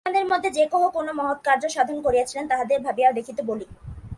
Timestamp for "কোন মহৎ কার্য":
0.89-1.63